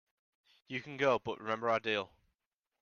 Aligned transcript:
You 0.67 0.81
can 0.81 0.97
go, 0.97 1.19
but 1.19 1.39
remember 1.39 1.69
our 1.69 1.79
deal. 1.79 2.09